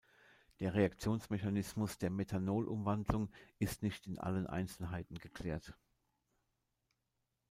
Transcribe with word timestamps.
Der 0.59 0.73
Reaktionsmechanismus 0.73 1.99
der 1.99 2.09
Methanol-Umwandlung 2.09 3.29
ist 3.59 3.83
nicht 3.83 4.07
in 4.07 4.17
allen 4.17 4.47
Einzelheiten 4.47 5.19
geklärt. 5.19 5.75